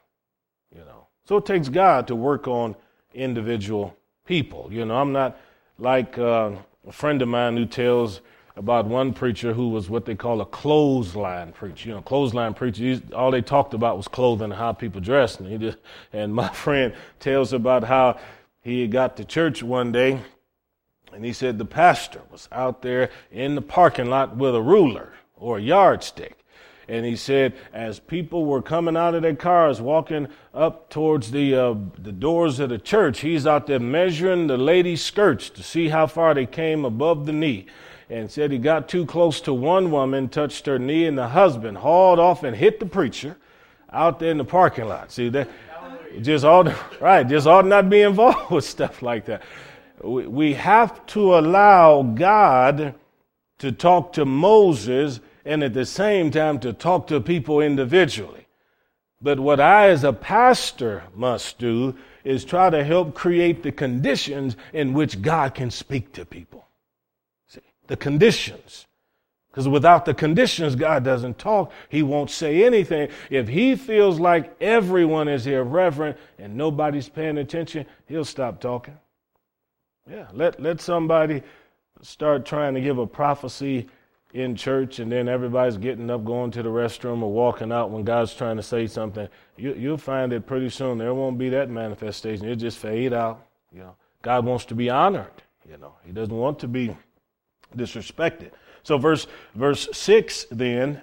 [0.74, 1.06] You know.
[1.24, 2.74] So it takes God to work on
[3.14, 4.68] individual people.
[4.72, 5.38] You know, I'm not
[5.78, 6.50] like uh,
[6.86, 8.22] a friend of mine who tells
[8.56, 11.90] about one preacher who was what they call a clothesline preacher.
[11.90, 15.38] You know, clothesline preacher, all they talked about was clothing and how people dressed.
[15.38, 15.78] And, just,
[16.12, 18.18] and my friend tells about how
[18.62, 20.20] he got to church one day
[21.12, 25.12] and he said the pastor was out there in the parking lot with a ruler
[25.36, 26.36] or a yardstick.
[26.88, 31.54] And he said, as people were coming out of their cars, walking up towards the
[31.54, 35.88] uh, the doors of the church, he's out there measuring the ladies' skirts to see
[35.88, 37.66] how far they came above the knee.
[38.08, 41.78] And said he got too close to one woman, touched her knee, and the husband
[41.78, 43.36] hauled off and hit the preacher
[43.92, 45.12] out there in the parking lot.
[45.12, 45.48] See that?
[46.20, 46.64] Just all
[47.00, 49.42] right, just ought not be involved with stuff like that
[50.02, 52.94] we have to allow God
[53.58, 58.46] to talk to Moses and at the same time to talk to people individually.
[59.20, 64.56] But what I, as a pastor, must do is try to help create the conditions
[64.72, 66.66] in which God can speak to people.
[67.46, 68.86] See, the conditions.
[69.50, 71.72] Because without the conditions, God doesn't talk.
[71.88, 73.08] He won't say anything.
[73.28, 78.96] If he feels like everyone is irreverent and nobody's paying attention, he'll stop talking.
[80.10, 81.42] Yeah, let, let somebody
[82.02, 83.88] start trying to give a prophecy
[84.32, 88.04] in church and then everybody's getting up, going to the restroom or walking out when
[88.04, 89.28] God's trying to say something.
[89.56, 92.46] You, you'll find that pretty soon there won't be that manifestation.
[92.46, 93.46] It'll just fade out.
[93.72, 95.30] You know, God wants to be honored.
[95.68, 96.96] You know, He doesn't want to be
[97.76, 98.50] disrespected.
[98.82, 101.02] So verse verse six then,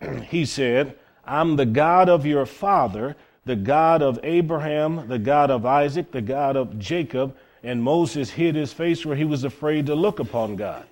[0.24, 5.64] he said, "I'm the God of your father, the God of Abraham, the God of
[5.64, 9.94] Isaac, the God of Jacob." And Moses hid his face where he was afraid to
[9.94, 10.86] look upon God.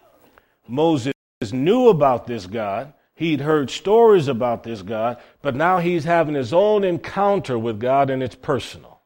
[0.69, 1.13] Moses
[1.53, 2.93] knew about this God.
[3.15, 8.09] He'd heard stories about this God, but now he's having his own encounter with God
[8.09, 9.01] and it's personal.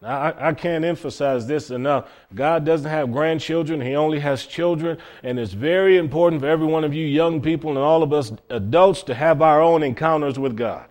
[0.00, 2.08] Now, I, I, can't emphasize this enough.
[2.32, 6.84] God doesn't have grandchildren, He only has children, and it's very important for every one
[6.84, 10.56] of you young people and all of us adults to have our own encounters with
[10.56, 10.86] God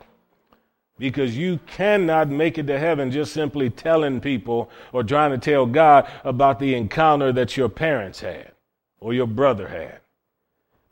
[0.98, 5.66] because you cannot make it to heaven just simply telling people or trying to tell
[5.66, 8.52] God about the encounter that your parents had
[9.00, 10.00] or your brother had.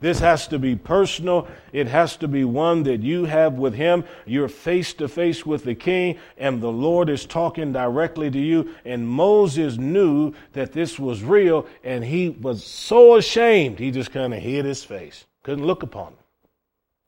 [0.02, 1.48] This has to be personal.
[1.72, 4.04] It has to be one that you have with Him.
[4.26, 8.76] You're face to face with the King, and the Lord is talking directly to you.
[8.84, 14.34] And Moses knew that this was real, and he was so ashamed, he just kind
[14.34, 16.25] of hid his face, couldn't look upon him.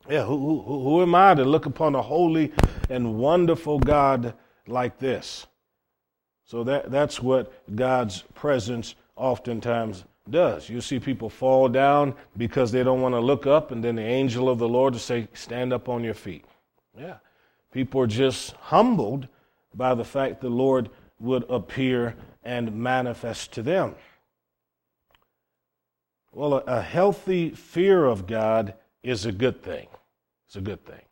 [0.08, 2.52] Yeah, who, who, who am I to look upon a holy
[2.88, 4.34] and wonderful God
[4.66, 5.46] like this?
[6.44, 10.68] So that, that's what God's presence oftentimes does.
[10.70, 14.02] You see people fall down because they don't want to look up, and then the
[14.02, 16.46] angel of the Lord to say, Stand up on your feet.
[16.98, 17.16] Yeah.
[17.70, 19.28] People are just humbled
[19.74, 20.88] by the fact the Lord
[21.20, 23.94] would appear and manifest to them.
[26.32, 29.88] Well, a healthy fear of God is a good thing.
[30.48, 31.02] It's a good thing.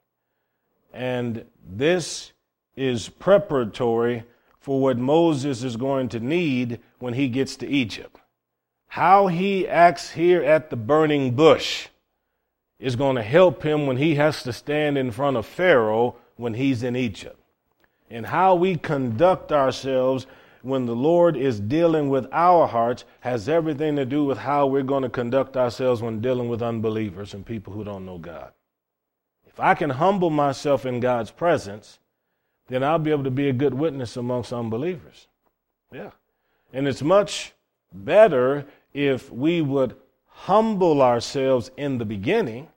[0.94, 2.32] And this
[2.74, 4.24] is preparatory
[4.58, 8.18] for what Moses is going to need when he gets to Egypt.
[8.88, 11.88] How he acts here at the burning bush
[12.78, 16.54] is going to help him when he has to stand in front of Pharaoh when
[16.54, 17.38] he's in Egypt.
[18.10, 20.26] And how we conduct ourselves
[20.62, 24.82] when the Lord is dealing with our hearts has everything to do with how we're
[24.82, 28.52] going to conduct ourselves when dealing with unbelievers and people who don't know God.
[29.56, 31.98] If I can humble myself in God's presence,
[32.68, 35.28] then I'll be able to be a good witness amongst unbelievers.
[35.90, 36.10] Yeah.
[36.74, 37.54] And it's much
[37.90, 39.96] better if we would
[40.26, 42.68] humble ourselves in the beginning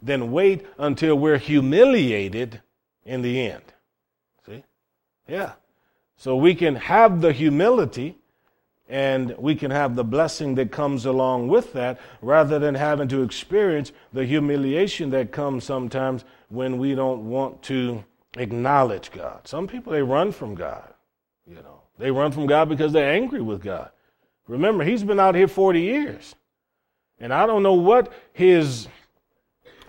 [0.00, 2.62] than wait until we're humiliated
[3.04, 3.64] in the end.
[4.46, 4.62] See?
[5.26, 5.54] Yeah.
[6.16, 8.16] So we can have the humility
[8.88, 13.22] and we can have the blessing that comes along with that rather than having to
[13.22, 18.02] experience the humiliation that comes sometimes when we don't want to
[18.36, 19.46] acknowledge God.
[19.46, 20.94] Some people, they run from God.
[21.46, 23.90] You know, they run from God because they're angry with God.
[24.46, 26.34] Remember, he's been out here 40 years.
[27.20, 28.88] And I don't know what his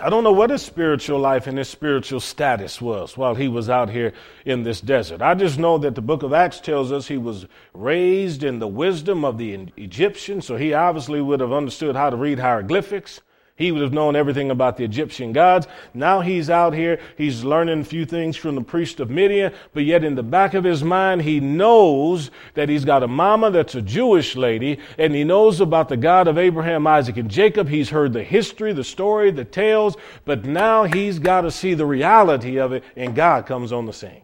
[0.01, 3.69] I don't know what his spiritual life and his spiritual status was while he was
[3.69, 4.13] out here
[4.45, 5.21] in this desert.
[5.21, 8.67] I just know that the book of Acts tells us he was raised in the
[8.67, 13.19] wisdom of the Egyptians, so he obviously would have understood how to read hieroglyphics.
[13.59, 15.67] He would have known everything about the Egyptian gods.
[15.93, 16.97] Now he's out here.
[17.17, 20.53] He's learning a few things from the priest of Midian, but yet in the back
[20.53, 25.13] of his mind, he knows that he's got a mama that's a Jewish lady, and
[25.13, 27.67] he knows about the God of Abraham, Isaac, and Jacob.
[27.67, 31.85] He's heard the history, the story, the tales, but now he's got to see the
[31.85, 34.23] reality of it, and God comes on the scene.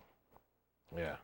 [0.97, 1.17] Yeah.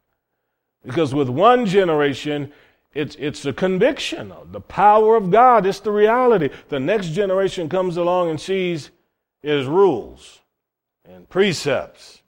[0.85, 2.51] Because with one generation,
[2.93, 5.65] it's, it's a conviction of the power of God.
[5.65, 6.49] It's the reality.
[6.69, 8.91] The next generation comes along and sees
[9.41, 10.41] his rules
[11.05, 12.21] and precepts.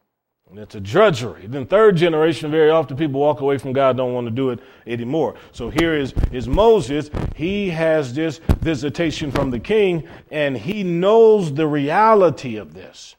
[0.50, 1.48] And it's a drudgery.
[1.48, 4.60] Then third generation, very often people walk away from God, don't want to do it
[4.86, 5.36] anymore.
[5.52, 7.10] So here is, is Moses.
[7.36, 13.16] He has this visitation from the king, and he knows the reality of this.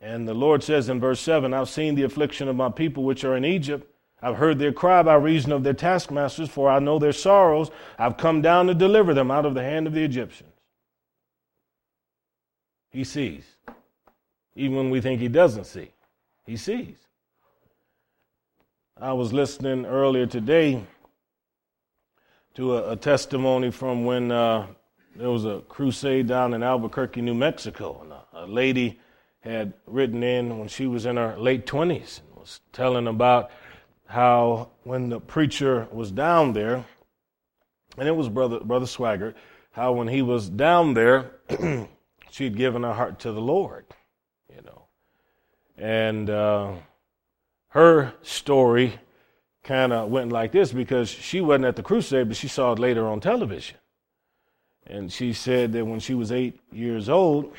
[0.00, 3.24] And the Lord says in verse 7, I've seen the affliction of my people which
[3.24, 3.88] are in Egypt
[4.20, 7.70] I've heard their cry by reason of their taskmasters, for I know their sorrows.
[7.98, 10.52] I've come down to deliver them out of the hand of the Egyptians.
[12.90, 13.44] He sees.
[14.56, 15.92] Even when we think he doesn't see,
[16.44, 16.96] he sees.
[19.00, 20.84] I was listening earlier today
[22.54, 24.66] to a, a testimony from when uh,
[25.14, 28.00] there was a crusade down in Albuquerque, New Mexico.
[28.02, 28.98] And a, a lady
[29.40, 33.52] had written in when she was in her late 20s and was telling about
[34.08, 36.84] how when the preacher was down there,
[37.96, 39.34] and it was brother brother Swaggart,
[39.72, 41.32] how when he was down there,
[42.30, 43.84] she'd given her heart to the Lord,
[44.48, 44.84] you know,
[45.76, 46.72] and uh,
[47.68, 48.98] her story
[49.62, 52.78] kind of went like this because she wasn't at the crusade, but she saw it
[52.78, 53.76] later on television,
[54.86, 57.52] and she said that when she was eight years old,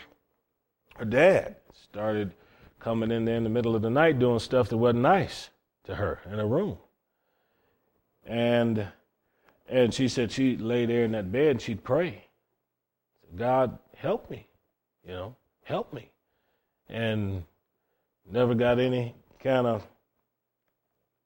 [0.98, 2.32] her dad started
[2.80, 5.52] coming in there in the middle of the night doing stuff that wasn't nice
[5.90, 6.78] to her in a room.
[8.26, 8.88] And
[9.68, 12.26] and she said she lay there in that bed and she'd pray.
[13.36, 14.48] God help me,
[15.06, 16.12] you know, help me.
[16.88, 17.44] And
[18.30, 19.88] never got any kind of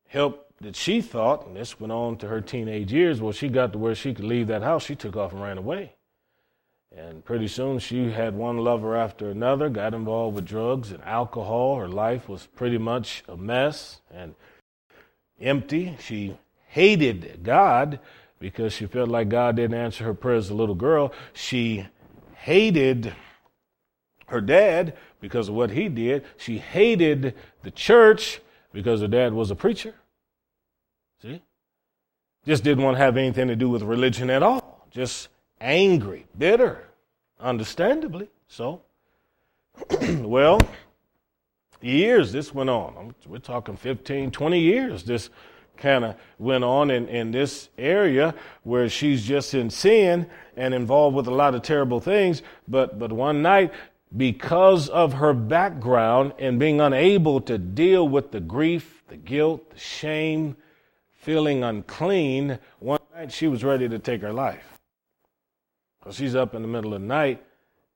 [0.07, 3.21] help that she thought, and this went on to her teenage years.
[3.21, 4.85] Well, she got to where she could leave that house.
[4.85, 5.93] She took off and ran away.
[6.95, 11.77] And pretty soon she had one lover after another, got involved with drugs and alcohol.
[11.77, 14.01] Her life was pretty much a mess.
[14.13, 14.35] And
[15.43, 15.97] empty.
[15.99, 16.37] She
[16.67, 17.99] hated God
[18.39, 21.13] because she felt like God didn't answer her prayers as a little girl.
[21.33, 21.87] She
[22.35, 23.13] hated
[24.27, 26.25] her dad because of what he did.
[26.37, 28.41] She hated the church
[28.73, 29.93] because her dad was a preacher.
[31.21, 31.41] See?
[32.45, 34.87] Just didn't want to have anything to do with religion at all.
[34.91, 35.29] Just
[35.61, 36.83] angry, bitter,
[37.39, 38.81] understandably so.
[40.01, 40.59] well,
[41.83, 43.13] years this went on.
[43.27, 45.29] We're talking 15, 20 years this
[45.77, 51.15] kind of went on in, in this area where she's just in sin and involved
[51.15, 52.41] with a lot of terrible things.
[52.67, 53.73] But, but one night,
[54.15, 59.79] because of her background and being unable to deal with the grief, the guilt, the
[59.79, 60.55] shame,
[61.13, 64.77] feeling unclean, one night she was ready to take her life.
[66.03, 67.43] So she's up in the middle of the night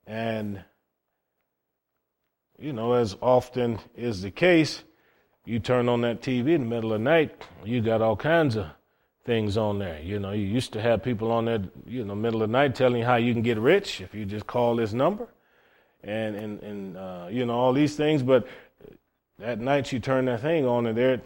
[0.08, 0.64] and
[2.60, 4.84] you know, as often is the case,
[5.46, 8.56] you turn on that TV in the middle of the night, you got all kinds
[8.56, 8.68] of
[9.26, 10.02] things on there.
[10.02, 12.76] You know, you used to have people on there, you know, middle of the night
[12.76, 15.28] telling you how you can get rich if you just call this number,
[16.04, 18.24] and and and uh, you know all these things.
[18.24, 18.48] But
[19.38, 21.22] that night you turn that thing on, and there,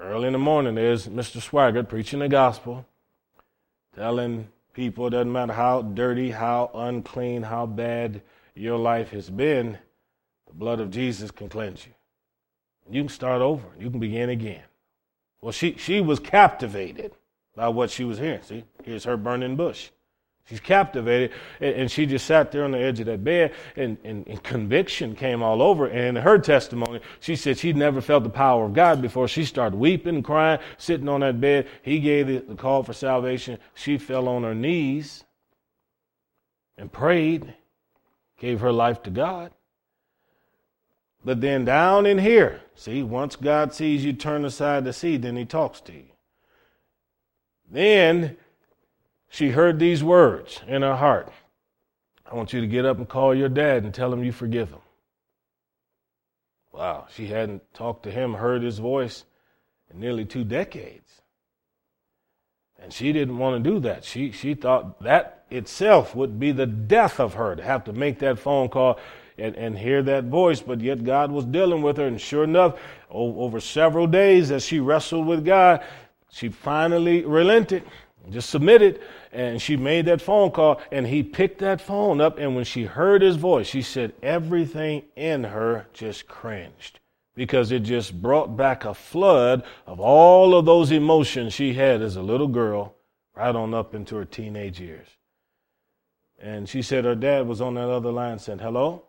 [0.00, 1.40] early in the morning, there's Mr.
[1.40, 2.84] Swaggart preaching the gospel,
[3.94, 8.20] telling people it doesn't matter how dirty, how unclean, how bad
[8.54, 9.78] your life has been
[10.54, 11.92] the blood of Jesus can cleanse you.
[12.88, 13.66] You can start over.
[13.78, 14.62] You can begin again.
[15.40, 17.12] Well, she, she was captivated
[17.56, 18.42] by what she was hearing.
[18.42, 19.90] See, here's her burning bush.
[20.46, 23.96] She's captivated, and, and she just sat there on the edge of that bed, and,
[24.04, 25.86] and, and, conviction came all over.
[25.86, 29.26] And in her testimony, she said she'd never felt the power of God before.
[29.26, 31.66] She started weeping, and crying, sitting on that bed.
[31.82, 33.58] He gave the, the call for salvation.
[33.72, 35.24] She fell on her knees
[36.76, 37.54] and prayed,
[38.38, 39.50] gave her life to God.
[41.24, 45.36] But then down in here, see, once God sees you turn aside to see, then
[45.36, 46.12] he talks to you.
[47.70, 48.36] Then
[49.28, 51.32] she heard these words in her heart
[52.30, 54.70] I want you to get up and call your dad and tell him you forgive
[54.70, 54.80] him.
[56.72, 59.24] Wow, she hadn't talked to him, heard his voice
[59.92, 61.20] in nearly two decades.
[62.78, 64.04] And she didn't want to do that.
[64.04, 68.18] She, she thought that itself would be the death of her to have to make
[68.18, 68.98] that phone call
[69.38, 70.60] and, and hear that voice.
[70.60, 72.06] But yet God was dealing with her.
[72.06, 72.78] And sure enough,
[73.10, 75.82] over several days as she wrestled with God,
[76.30, 77.84] she finally relented,
[78.30, 79.00] just submitted,
[79.32, 80.80] and she made that phone call.
[80.90, 82.38] And he picked that phone up.
[82.38, 87.00] And when she heard his voice, she said everything in her just cringed
[87.34, 92.16] because it just brought back a flood of all of those emotions she had as
[92.16, 92.94] a little girl
[93.34, 95.08] right on up into her teenage years.
[96.40, 99.04] And she said her dad was on that other line saying, Hello?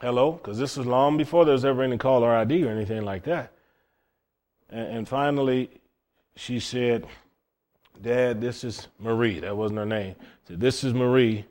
[0.00, 0.32] Hello?
[0.32, 3.52] Because this was long before there was ever any caller ID or anything like that.
[4.70, 5.70] And, and finally,
[6.36, 7.06] she said,
[8.00, 9.40] Dad, this is Marie.
[9.40, 10.14] That wasn't her name.
[10.46, 11.46] Said, This is Marie.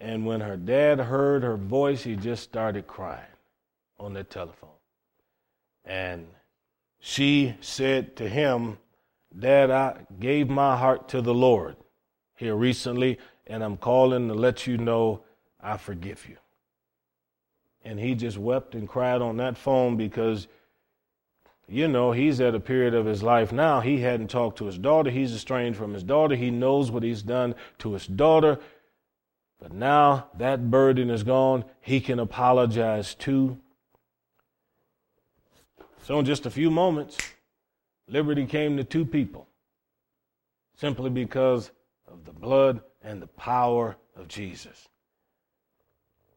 [0.00, 3.24] And when her dad heard her voice, he just started crying
[3.98, 4.70] on the telephone.
[5.84, 6.28] And
[7.00, 8.78] she said to him,
[9.36, 11.76] Dad, I gave my heart to the Lord
[12.36, 15.24] here recently, and I'm calling to let you know
[15.60, 16.36] I forgive you.
[17.84, 20.48] And he just wept and cried on that phone because,
[21.68, 23.80] you know, he's at a period of his life now.
[23.80, 25.10] He hadn't talked to his daughter.
[25.10, 26.34] He's estranged from his daughter.
[26.34, 28.58] He knows what he's done to his daughter.
[29.60, 31.64] But now that burden is gone.
[31.80, 33.58] He can apologize too.
[36.02, 37.16] So, in just a few moments,
[38.08, 39.48] liberty came to two people
[40.76, 41.70] simply because
[42.06, 44.88] of the blood and the power of Jesus.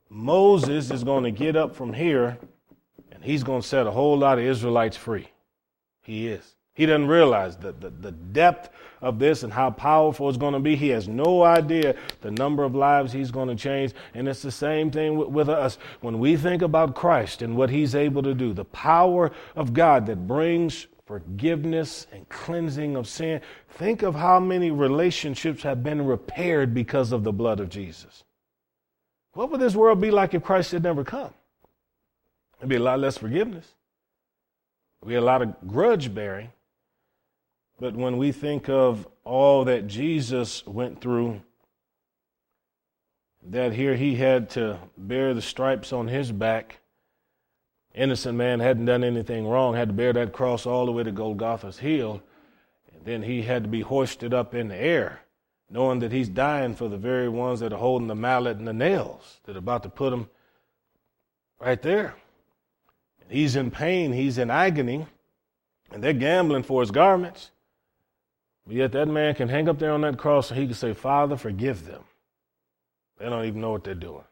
[0.09, 2.37] Moses is going to get up from here
[3.11, 5.27] and he's going to set a whole lot of Israelites free.
[6.01, 6.55] He is.
[6.77, 8.69] He doesn't realize the, the, the, depth
[9.01, 10.75] of this and how powerful it's going to be.
[10.75, 13.93] He has no idea the number of lives he's going to change.
[14.13, 15.79] And it's the same thing with, with us.
[16.01, 20.05] When we think about Christ and what he's able to do, the power of God
[20.05, 26.75] that brings forgiveness and cleansing of sin, think of how many relationships have been repaired
[26.75, 28.23] because of the blood of Jesus.
[29.37, 31.31] What would this world be like if Christ had never come?
[32.57, 33.71] There'd be a lot less forgiveness.
[34.99, 36.49] There'd be a lot of grudge bearing.
[37.79, 41.39] But when we think of all that Jesus went through,
[43.43, 46.79] that here he had to bear the stripes on his back,
[47.93, 51.11] innocent man hadn't done anything wrong, had to bear that cross all the way to
[51.11, 52.23] Golgotha's hill,
[52.91, 55.21] and then he had to be hoisted up in the air,
[55.69, 58.73] knowing that he's dying for the very ones that are holding the mallet and the
[58.73, 60.29] nails, that are about to put him
[61.59, 62.15] right there.
[63.21, 65.05] And he's in pain, he's in agony,
[65.91, 67.51] and they're gambling for his garments.
[68.65, 70.93] But yet that man can hang up there on that cross and he can say,
[70.93, 72.03] Father, forgive them.
[73.17, 74.23] They don't even know what they're doing.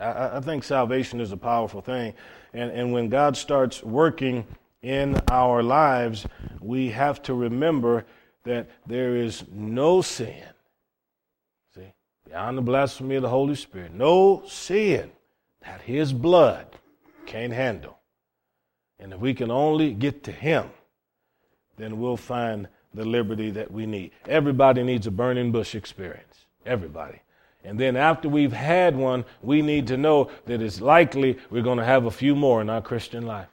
[0.00, 2.14] I, I think salvation is a powerful thing.
[2.52, 4.46] And, and when God starts working
[4.82, 6.26] in our lives,
[6.60, 8.04] we have to remember
[8.44, 10.44] that there is no sin,
[12.34, 15.08] beyond the blasphemy of the Holy Spirit, no sin
[15.64, 16.66] that His blood
[17.26, 17.96] can't handle.
[18.98, 20.68] And if we can only get to Him,
[21.76, 24.10] then we'll find the liberty that we need.
[24.26, 26.46] Everybody needs a burning bush experience.
[26.66, 27.20] Everybody.
[27.62, 31.78] And then after we've had one, we need to know that it's likely we're going
[31.78, 33.48] to have a few more in our Christian life.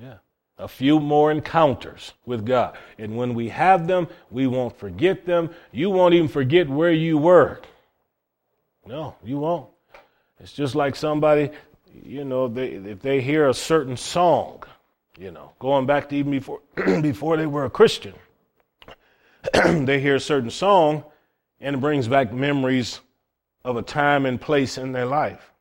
[0.00, 0.14] Yeah.
[0.58, 2.78] A few more encounters with God.
[2.98, 5.50] And when we have them, we won't forget them.
[5.70, 7.60] You won't even forget where you were.
[8.86, 9.68] No, you won't.
[10.40, 11.50] It's just like somebody,
[12.04, 14.62] you know, they, if they hear a certain song,
[15.18, 16.60] you know, going back to even before,
[17.02, 18.14] before they were a Christian,
[19.52, 21.04] they hear a certain song
[21.60, 23.00] and it brings back memories
[23.64, 25.52] of a time and place in their life,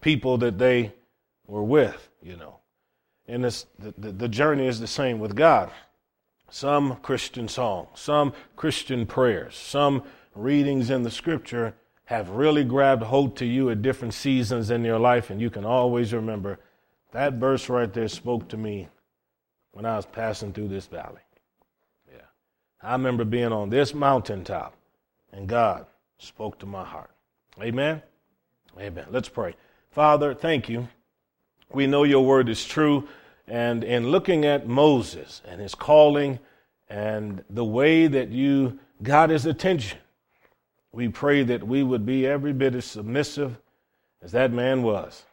[0.00, 0.92] people that they
[1.46, 2.57] were with, you know.
[3.28, 5.70] And this, the, the, journey is the same with God.
[6.50, 10.02] Some Christian songs, some Christian prayers, some
[10.34, 11.74] readings in the scripture
[12.04, 15.66] have really grabbed hold to you at different seasons in your life, and you can
[15.66, 16.58] always remember
[17.12, 18.88] that verse right there spoke to me
[19.72, 21.20] when I was passing through this valley.
[22.10, 22.20] Yeah.
[22.82, 24.74] I remember being on this mountaintop
[25.32, 25.86] and God
[26.18, 27.10] spoke to my heart.
[27.60, 28.02] Amen.
[28.78, 29.06] Amen.
[29.10, 29.54] Let's pray.
[29.90, 30.88] Father, thank you.
[31.72, 33.08] We know your word is true.
[33.48, 36.38] And in looking at Moses and his calling
[36.88, 39.98] and the way that you got his attention,
[40.92, 43.58] we pray that we would be every bit as submissive
[44.22, 45.24] as that man was.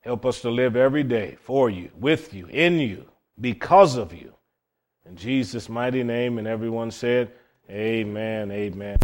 [0.00, 3.08] Help us to live every day for you, with you, in you,
[3.40, 4.34] because of you.
[5.06, 7.32] In Jesus' mighty name, and everyone said,
[7.70, 8.50] Amen.
[8.50, 8.98] Amen.